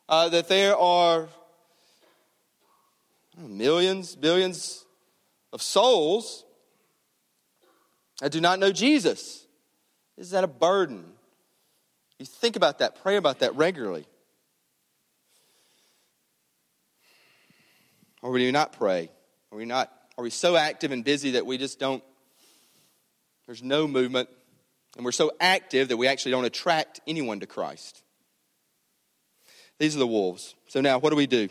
[0.07, 1.27] uh, that there are
[3.37, 4.82] millions, billions
[5.53, 6.43] of souls
[8.19, 9.45] that do not know Jesus?
[10.17, 11.05] Is that a burden?
[12.19, 14.05] You think about that, pray about that regularly.
[18.21, 19.09] Or do we not pray?
[19.51, 22.03] Are we not are we so active and busy that we just don't
[23.45, 24.29] there's no movement
[24.95, 28.03] and we're so active that we actually don't attract anyone to Christ.
[29.79, 30.55] These are the wolves.
[30.67, 31.49] So now what do we do?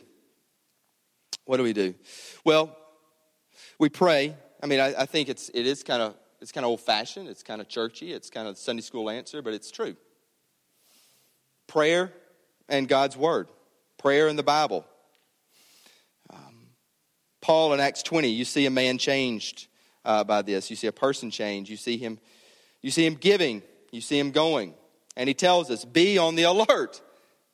[1.45, 1.95] What do we do?
[2.45, 2.75] Well,
[3.83, 4.37] we pray.
[4.62, 7.29] I mean, I, I think it's it is kind of it's kind of old fashioned,
[7.29, 9.97] it's kind of churchy, it's kind of Sunday school answer, but it's true
[11.66, 12.12] prayer
[12.68, 13.49] and God's Word,
[13.99, 14.87] prayer in the Bible.
[16.33, 16.68] Um,
[17.40, 19.66] Paul in Acts 20, you see a man changed
[20.05, 20.71] uh, by this.
[20.71, 21.68] You see a person changed.
[21.68, 22.21] You see him,
[22.83, 23.62] you see him giving.
[23.90, 24.75] You see him going.
[25.16, 27.03] And he tells us, be on the alert,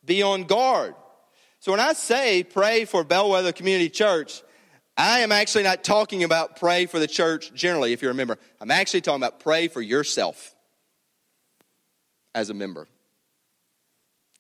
[0.05, 0.95] be on guard.
[1.61, 4.43] So when I say pray for Bellwether Community Church,
[4.99, 8.37] I am actually not talking about pray for the church generally, if you remember.
[8.61, 10.57] I'm actually talking about pray for yourself
[12.35, 12.89] as a member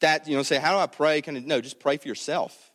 [0.00, 1.22] that, you know, say, how do I pray?
[1.22, 2.72] Kind of, no, just pray for yourself.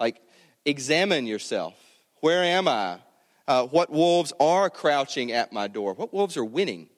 [0.00, 0.20] Like,
[0.64, 1.74] examine yourself.
[2.20, 2.98] Where am I?
[3.46, 5.94] Uh, what wolves are crouching at my door?
[5.94, 6.88] What wolves are winning?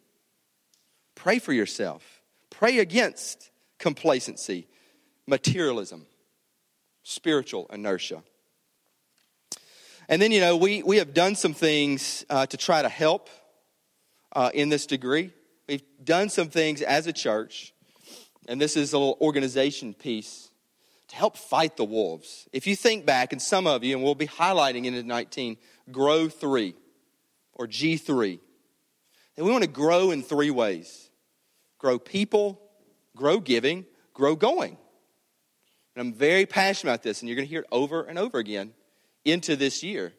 [1.14, 2.22] Pray for yourself.
[2.48, 4.66] Pray against complacency,
[5.26, 6.06] materialism,
[7.02, 8.22] spiritual inertia.
[10.08, 13.30] And then, you know, we, we have done some things uh, to try to help
[14.32, 15.32] uh, in this degree.
[15.68, 17.72] We've done some things as a church
[18.48, 20.50] and this is a little organization piece
[21.08, 22.48] to help fight the wolves.
[22.52, 25.56] If you think back, and some of you, and we'll be highlighting in 19,
[25.90, 26.74] grow three
[27.52, 28.38] or G3.
[29.36, 31.10] And we want to grow in three ways
[31.78, 32.60] grow people,
[33.16, 33.84] grow giving,
[34.14, 34.76] grow going.
[35.94, 38.38] And I'm very passionate about this, and you're going to hear it over and over
[38.38, 38.72] again
[39.24, 40.12] into this year.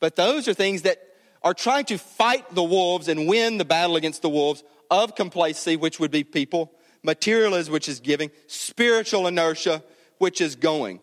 [0.00, 0.98] But those are things that
[1.42, 5.76] are trying to fight the wolves and win the battle against the wolves of complacency,
[5.76, 9.82] which would be people, materialism, which is giving, spiritual inertia,
[10.18, 11.00] which is going.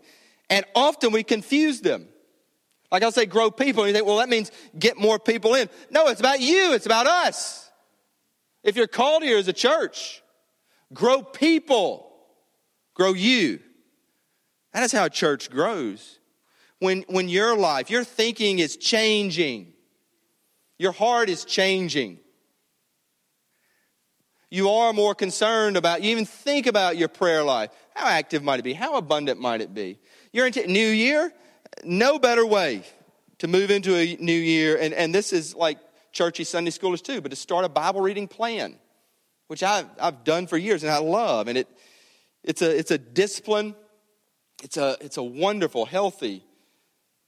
[0.49, 2.07] And often we confuse them.
[2.91, 5.69] Like I'll say, grow people, and you think, well, that means get more people in.
[5.89, 7.69] No, it's about you, it's about us.
[8.63, 10.21] If you're called here as a church,
[10.93, 12.11] Grow people.
[12.93, 13.59] Grow you.
[14.73, 16.19] That is how a church grows.
[16.79, 19.73] When, when your life, your thinking is changing,
[20.77, 22.19] your heart is changing.
[24.49, 27.71] You are more concerned about, you even think about your prayer life.
[27.95, 28.73] How active might it be?
[28.73, 29.99] How abundant might it be?
[30.31, 31.33] You're into new year,
[31.83, 32.83] no better way
[33.39, 34.77] to move into a new year.
[34.79, 35.79] And, and this is like
[36.11, 38.77] churchy Sunday schoolers too, but to start a Bible reading plan,
[39.47, 41.47] which I've, I've done for years and I love.
[41.47, 41.67] And it,
[42.43, 43.75] it's, a, it's a discipline,
[44.63, 46.43] it's a, it's a wonderful, healthy,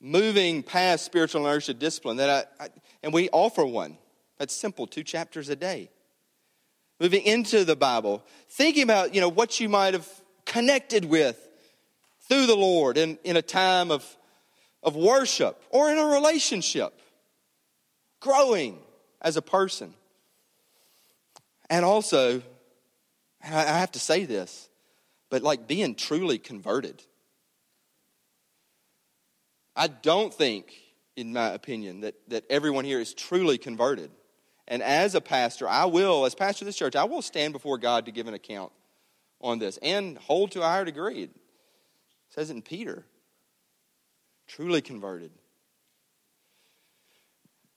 [0.01, 2.69] moving past spiritual inertia discipline that I, I
[3.03, 3.97] and we offer one.
[4.37, 5.89] That's simple, two chapters a day.
[6.99, 10.07] Moving into the Bible, thinking about, you know, what you might have
[10.45, 11.47] connected with
[12.27, 14.05] through the Lord in, in a time of,
[14.83, 16.93] of worship or in a relationship,
[18.19, 18.77] growing
[19.21, 19.93] as a person.
[21.69, 22.41] And also,
[23.43, 24.69] I have to say this,
[25.29, 27.01] but like being truly converted.
[29.79, 30.73] I don't think,
[31.15, 34.11] in my opinion, that, that everyone here is truly converted.
[34.67, 37.77] And as a pastor, I will, as pastor of this church, I will stand before
[37.77, 38.73] God to give an account
[39.39, 41.23] on this and hold to a higher degree.
[41.23, 41.31] It
[42.29, 43.05] says it in Peter.
[44.47, 45.31] Truly converted.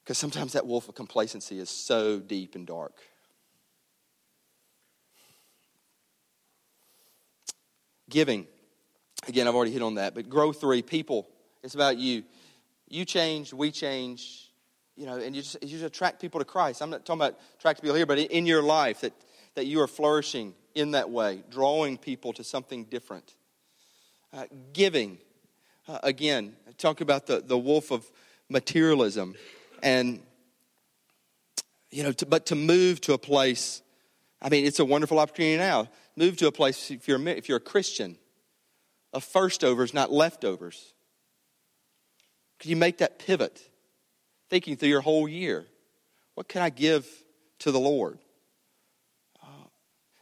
[0.02, 3.00] Because sometimes that wolf of complacency is so deep and dark.
[8.10, 8.48] Giving.
[9.28, 11.28] Again, I've already hit on that, but grow three people.
[11.62, 12.24] It's about you.
[12.88, 14.50] You change, we change,
[14.96, 16.82] you know, and you just, you just attract people to Christ.
[16.82, 19.12] I'm not talking about attracting people here, but in your life, that,
[19.54, 23.34] that you are flourishing in that way, drawing people to something different.
[24.32, 25.18] Uh, giving.
[25.86, 28.10] Uh, again, talk about the, the wolf of
[28.48, 29.34] materialism.
[29.82, 30.20] And,
[31.90, 33.82] you know, to, but to move to a place,
[34.40, 35.88] I mean, it's a wonderful opportunity now.
[36.16, 38.16] Move to a place, if you're, if you're a Christian,
[39.12, 40.94] of first overs, not leftovers.
[42.62, 43.60] Could you make that pivot?
[44.48, 45.66] Thinking through your whole year.
[46.36, 47.08] What can I give
[47.58, 48.20] to the Lord?
[49.42, 49.64] Uh,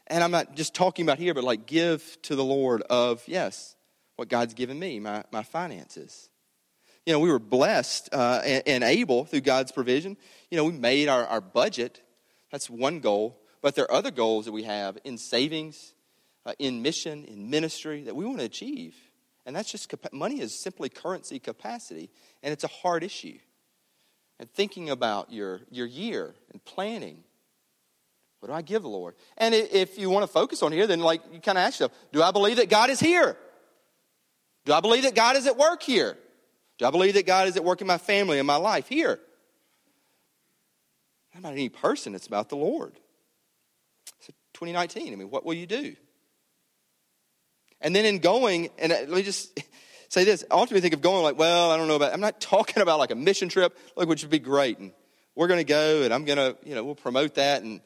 [0.07, 3.77] and I'm not just talking about here, but like give to the Lord of, yes,
[4.17, 6.31] what God's given me, my, my finances.
[7.05, 10.17] You know, we were blessed uh, and, and, able through God's provision.
[10.51, 12.01] You know, we made our, our budget.
[12.51, 13.39] That's one goal.
[13.61, 15.93] But there are other goals that we have in savings,
[16.47, 18.97] uh, in mission, in ministry that we want to achieve.
[19.47, 22.11] And that's just money is simply currency capacity,
[22.43, 23.39] and it's a hard issue.
[24.39, 27.25] And thinking about your, your year and planning.
[28.41, 29.15] What do I give the Lord?
[29.37, 31.93] And if you want to focus on here, then like you kind of ask yourself,
[32.11, 33.37] do I believe that God is here?
[34.65, 36.17] Do I believe that God is at work here?
[36.79, 39.21] Do I believe that God is at work in my family and my life here?
[41.35, 42.95] Not about any person, it's about the Lord.
[44.21, 45.95] So 2019, I mean, what will you do?
[47.81, 49.59] And then in going, and uh, let me just
[50.09, 52.41] say this, I ultimately think of going like, well, I don't know about, I'm not
[52.41, 54.79] talking about like a mission trip, like, which would be great.
[54.79, 54.93] And
[55.35, 57.81] we're going to go and I'm going to, you know, we'll promote that and,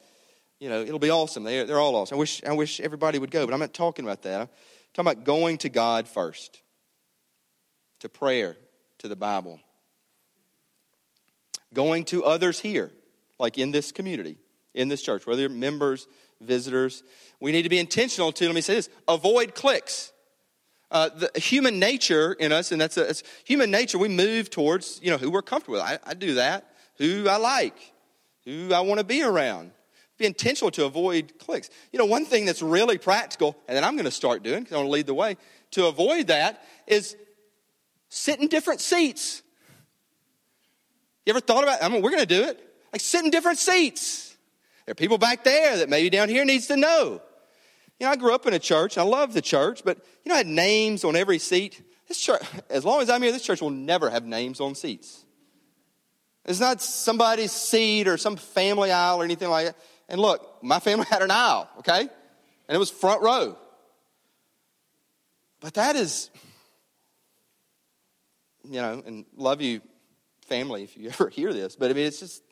[0.59, 1.43] you know, it'll be awesome.
[1.43, 2.15] They're, they're all awesome.
[2.15, 4.41] I wish, I wish everybody would go, but I'm not talking about that.
[4.41, 4.49] I'm
[4.93, 6.61] talking about going to God first,
[7.99, 8.57] to prayer,
[8.99, 9.59] to the Bible.
[11.73, 12.91] Going to others here,
[13.37, 14.37] like in this community,
[14.73, 16.07] in this church, whether you're members,
[16.45, 17.03] visitors.
[17.39, 20.11] We need to be intentional to, let me say this, avoid cliques.
[20.91, 25.11] Uh, the human nature in us, and that's, a, human nature, we move towards, you
[25.11, 25.81] know, who we're comfortable with.
[25.81, 26.71] I, I do that.
[26.97, 27.75] Who I like,
[28.45, 29.71] who I want to be around.
[30.17, 31.69] Be intentional to avoid cliques.
[31.91, 34.73] You know, one thing that's really practical, and that I'm going to start doing because
[34.73, 35.35] I want to lead the way,
[35.71, 37.17] to avoid that is
[38.07, 39.41] sit in different seats.
[41.25, 41.83] You ever thought about?
[41.83, 42.61] I mean, we're going to do it.
[42.93, 44.34] Like sit in different seats.
[44.85, 47.21] There are people back there that maybe down here needs to know.
[47.99, 48.97] You know, I grew up in a church.
[48.97, 51.81] I love the church, but you know, I had names on every seat.
[52.07, 55.25] This church, as long as I'm here, this church will never have names on seats.
[56.45, 59.77] It's not somebody's seat or some family aisle or anything like that.
[60.07, 62.01] And look, my family had an aisle, okay?
[62.01, 63.57] And it was front row.
[65.61, 66.29] But that is,
[68.63, 69.81] you know, and love you,
[70.47, 72.43] family, if you ever hear this, but I mean, it's just,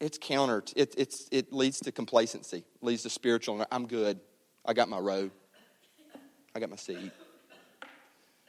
[0.00, 0.62] it's counter.
[0.76, 3.64] It, it's, it leads to complacency, leads to spiritual.
[3.70, 4.20] I'm good.
[4.64, 5.30] I got my row.
[6.54, 7.10] I got my seat.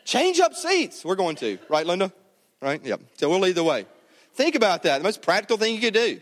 [0.05, 1.05] Change up seats.
[1.05, 2.11] We're going to, right, Linda?
[2.61, 2.83] Right?
[2.83, 3.01] Yep.
[3.17, 3.85] So we'll lead the way.
[4.33, 4.97] Think about that.
[4.99, 6.21] The most practical thing you could do.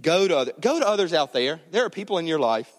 [0.00, 1.60] Go to other, go to others out there.
[1.70, 2.70] There are people in your life.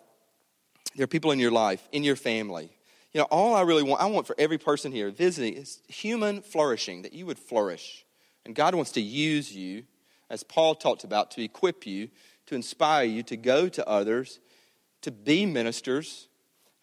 [0.96, 2.70] There are people in your life, in your family.
[3.14, 6.42] You know, all I really want, I want for every person here visiting is human
[6.42, 8.06] flourishing, that you would flourish
[8.46, 9.84] and God wants to use you
[10.32, 12.10] as Paul talked about, to equip you,
[12.48, 14.39] to inspire you to go to others,
[15.02, 16.30] to be ministers.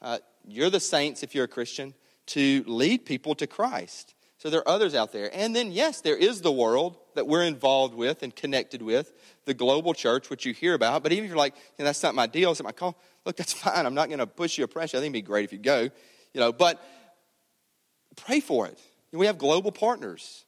[0.03, 1.95] Uh, you're the saints if you're a Christian,
[2.27, 4.15] to lead people to Christ.
[4.37, 5.31] So there are others out there.
[5.35, 9.15] And then, yes, there is the world that we're involved with and connected with,
[9.47, 11.03] the global church, which you hear about.
[11.03, 12.99] But even if you're like, you know, that's not my deal, it's not my call,
[13.25, 13.87] look, that's fine.
[13.87, 14.99] I'm not going to push you or pressure.
[14.99, 16.81] I think it'd be great if you go, you know, but
[18.15, 18.79] pray for it.
[19.11, 20.45] We have global partners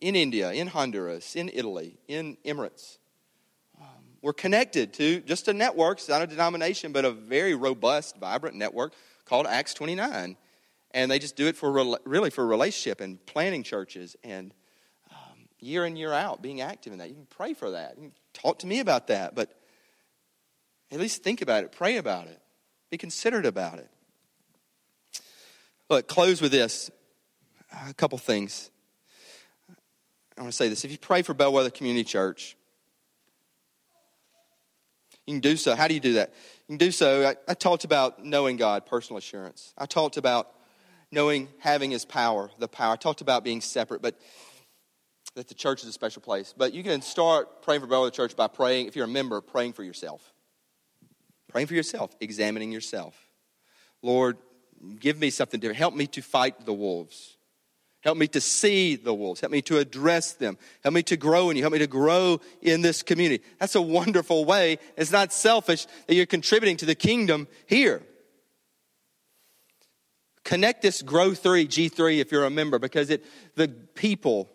[0.00, 2.98] in India, in Honduras, in Italy, in Emirates.
[3.80, 3.86] Um,
[4.22, 8.56] we're connected to just a network, it's not a denomination, but a very robust, vibrant
[8.56, 8.92] network
[9.24, 10.36] called Acts 29
[10.96, 14.54] and they just do it for really for relationship and planning churches and
[15.10, 17.10] um, year in year out being active in that.
[17.10, 17.96] You can pray for that.
[17.96, 19.54] You can talk to me about that but
[20.90, 22.40] at least think about it pray about it
[22.90, 23.90] be considerate about it.
[25.90, 26.90] Look close with this
[27.86, 28.70] a couple things
[30.38, 32.56] i want to say this if you pray for bellwether community church
[35.26, 36.34] you can do so how do you do that
[36.68, 40.52] you can do so I, I talked about knowing god personal assurance i talked about
[41.12, 42.92] knowing having his power, the power.
[42.92, 44.18] I talked about being separate, but
[45.34, 46.54] that the church is a special place.
[46.56, 49.74] But you can start praying for Bellwether Church by praying, if you're a member, praying
[49.74, 50.32] for yourself.
[51.48, 53.14] Praying for yourself, examining yourself.
[54.02, 54.38] Lord,
[54.98, 55.78] give me something different.
[55.78, 57.35] Help me to fight the wolves.
[58.06, 59.40] Help me to see the wolves.
[59.40, 60.56] Help me to address them.
[60.84, 61.64] Help me to grow in you.
[61.64, 63.42] Help me to grow in this community.
[63.58, 64.78] That's a wonderful way.
[64.96, 68.02] It's not selfish that you're contributing to the kingdom here.
[70.44, 73.24] Connect this Grow 3, G3, if you're a member, because it,
[73.56, 74.48] the people,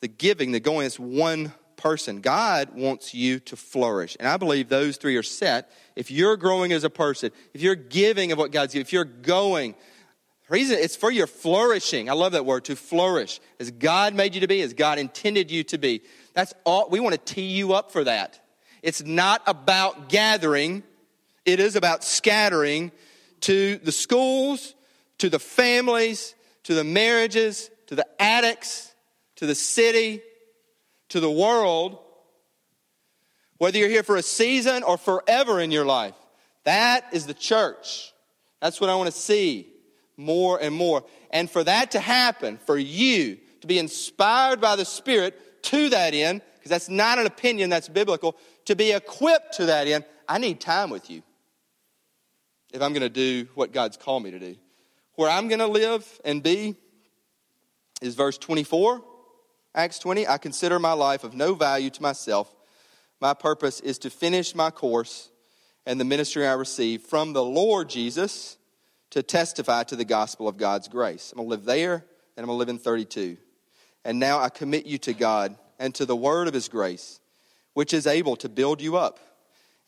[0.00, 2.20] the giving, the going, is one person.
[2.20, 4.16] God wants you to flourish.
[4.20, 5.72] And I believe those three are set.
[5.96, 9.04] If you're growing as a person, if you're giving of what God's given, if you're
[9.04, 9.74] going,
[10.48, 12.08] reason it's for your flourishing.
[12.08, 13.40] I love that word, to flourish.
[13.58, 16.02] As God made you to be, as God intended you to be.
[16.34, 18.40] That's all we want to tee you up for that.
[18.82, 20.84] It's not about gathering,
[21.44, 22.92] it is about scattering
[23.40, 24.74] to the schools,
[25.18, 26.34] to the families,
[26.64, 28.94] to the marriages, to the addicts,
[29.36, 30.22] to the city,
[31.08, 31.98] to the world,
[33.58, 36.14] whether you're here for a season or forever in your life.
[36.64, 38.12] That is the church.
[38.60, 39.68] That's what I want to see
[40.16, 41.04] more and more.
[41.30, 46.14] And for that to happen, for you to be inspired by the Spirit to that
[46.14, 48.36] end, because that's not an opinion, that's biblical,
[48.66, 51.22] to be equipped to that end, I need time with you
[52.72, 54.56] if I'm going to do what God's called me to do.
[55.14, 56.76] Where I'm going to live and be
[58.02, 59.02] is verse 24,
[59.74, 60.26] Acts 20.
[60.26, 62.54] I consider my life of no value to myself.
[63.20, 65.30] My purpose is to finish my course
[65.86, 68.55] and the ministry I received from the Lord Jesus
[69.10, 71.32] to testify to the gospel of God's grace.
[71.32, 73.36] I'm going to live there and I'm going to live in 32.
[74.04, 77.20] And now I commit you to God and to the word of his grace,
[77.74, 79.18] which is able to build you up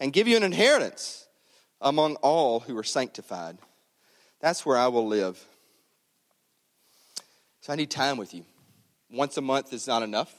[0.01, 1.27] and give you an inheritance
[1.81, 3.59] among all who are sanctified.
[4.41, 5.43] That's where I will live.
[7.61, 8.45] So I need time with you.
[9.11, 10.33] Once a month is not enough.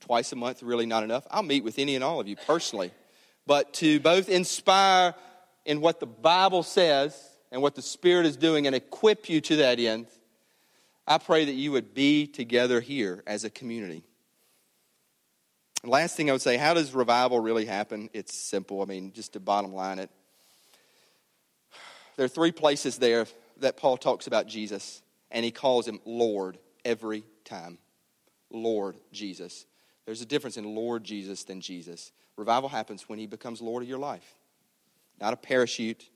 [0.00, 1.26] Twice a month, really not enough.
[1.30, 2.92] I'll meet with any and all of you personally.
[3.46, 5.14] But to both inspire
[5.64, 7.18] in what the Bible says
[7.54, 10.08] and what the Spirit is doing and equip you to that end,
[11.06, 14.02] I pray that you would be together here as a community.
[15.84, 18.10] last thing I would say, how does revival really happen?
[18.12, 18.82] It's simple.
[18.82, 20.10] I mean, just to bottom line it,
[22.16, 23.28] there are three places there
[23.60, 25.00] that Paul talks about Jesus,
[25.30, 27.78] and he calls him Lord every time.
[28.50, 29.64] Lord Jesus.
[30.06, 32.10] There's a difference in Lord Jesus than Jesus.
[32.36, 34.34] Revival happens when he becomes Lord of your life.
[35.20, 36.10] Not a parachute,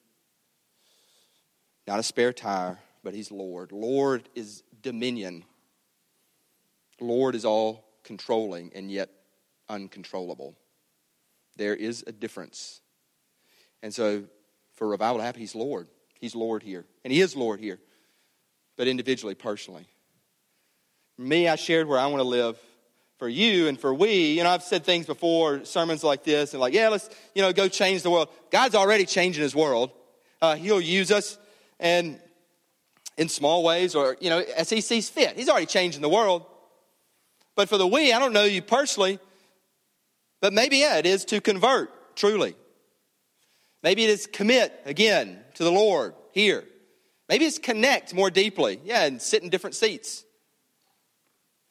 [1.89, 3.72] not a spare tire, but he's Lord.
[3.72, 5.45] Lord is dominion.
[7.01, 9.09] Lord is all controlling and yet
[9.68, 10.55] uncontrollable.
[11.57, 12.80] There is a difference.
[13.82, 14.24] And so
[14.74, 15.89] for revival to happen, He's Lord.
[16.20, 16.84] He's Lord here.
[17.05, 17.78] And He is Lord here,
[18.76, 19.86] but individually, personally.
[21.16, 22.59] Me, I shared where I want to live.
[23.18, 26.61] For you and for we, you know, I've said things before, sermons like this, and
[26.61, 28.28] like, yeah, let's, you know, go change the world.
[28.53, 29.91] God's already changing His world.
[30.41, 31.36] Uh, he'll use us,
[31.81, 32.20] and
[33.16, 35.37] in small ways, or you know, as He sees fit.
[35.37, 36.45] He's already changing the world.
[37.57, 39.18] But for the we, I don't know you personally,
[40.41, 42.55] but maybe yeah, it is to convert truly.
[43.83, 46.64] Maybe it is commit again to the Lord here.
[47.29, 48.81] Maybe it's connect more deeply.
[48.85, 50.24] Yeah, and sit in different seats.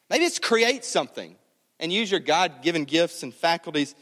[0.10, 1.36] Maybe it's create something
[1.80, 3.96] and use your God given gifts and faculties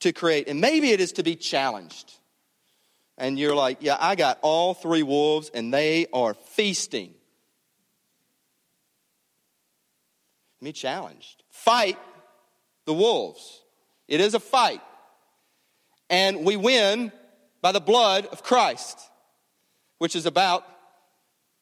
[0.00, 0.48] to create.
[0.48, 2.12] And maybe it is to be challenged.
[3.20, 7.12] And you're like, yeah, I got all three wolves and they are feasting.
[10.62, 11.42] Me challenged.
[11.50, 11.98] Fight
[12.86, 13.60] the wolves.
[14.08, 14.80] It is a fight.
[16.08, 17.12] And we win
[17.60, 18.98] by the blood of Christ,
[19.98, 20.64] which is about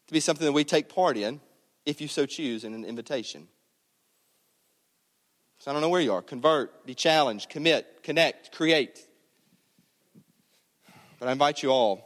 [0.06, 1.40] to be something that we take part in,
[1.84, 3.48] if you so choose, in an invitation.
[5.58, 6.22] So I don't know where you are.
[6.22, 9.07] Convert, be challenged, commit, connect, create.
[11.18, 12.04] But I invite you all,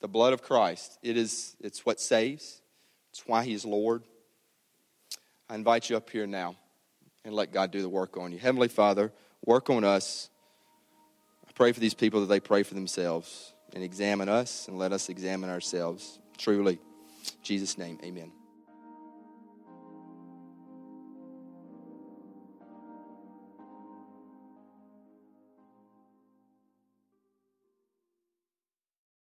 [0.00, 2.60] the blood of Christ, it is it's what saves.
[3.12, 4.02] It's why he is Lord.
[5.48, 6.56] I invite you up here now
[7.24, 8.38] and let God do the work on you.
[8.38, 9.12] Heavenly Father,
[9.44, 10.30] work on us.
[11.46, 14.92] I pray for these people that they pray for themselves and examine us and let
[14.92, 16.18] us examine ourselves.
[16.38, 16.78] Truly.
[17.42, 18.32] Jesus' name, amen.